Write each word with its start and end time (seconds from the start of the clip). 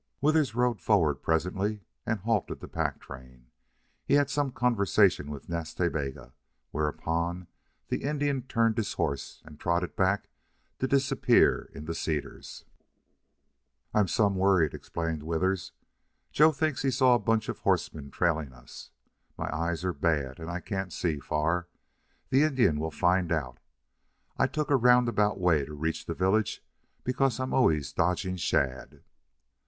Withers 0.19 0.55
rode 0.55 0.81
forward 0.81 1.21
presently 1.21 1.83
and 2.07 2.21
halted 2.21 2.59
the 2.59 2.67
pack 2.67 2.99
train. 2.99 3.51
He 4.03 4.15
had 4.15 4.31
some 4.31 4.51
conversation 4.51 5.29
with 5.29 5.47
Nas 5.47 5.75
Ta 5.75 5.89
Bega, 5.89 6.33
whereupon 6.71 7.45
the 7.89 8.01
Indian 8.03 8.41
turned 8.41 8.77
his 8.79 8.93
horse 8.93 9.43
and 9.45 9.59
trotted 9.59 9.95
back, 9.95 10.27
to 10.79 10.87
disappear 10.87 11.69
in 11.75 11.85
the 11.85 11.93
cedars. 11.93 12.65
"I'm 13.93 14.07
some 14.07 14.33
worried," 14.35 14.73
explained 14.73 15.21
Withers. 15.21 15.71
"Joe 16.31 16.51
thinks 16.51 16.81
he 16.81 16.89
saw 16.89 17.13
a 17.13 17.19
bunch 17.19 17.47
of 17.47 17.59
horsemen 17.59 18.09
trailing 18.09 18.53
us. 18.53 18.89
My 19.37 19.55
eyes 19.55 19.85
are 19.85 19.93
bad 19.93 20.39
and 20.39 20.49
I 20.49 20.61
can't 20.61 20.91
see 20.91 21.19
far. 21.19 21.67
The 22.31 22.41
Indian 22.41 22.79
will 22.79 22.89
find 22.89 23.31
out. 23.31 23.59
I 24.35 24.47
took 24.47 24.71
a 24.71 24.75
roundabout 24.75 25.39
way 25.39 25.63
to 25.63 25.75
reach 25.75 26.07
the 26.07 26.15
village 26.15 26.63
because 27.03 27.39
I'm 27.39 27.53
always 27.53 27.93
dodging 27.93 28.37
Shadd." 28.37 29.03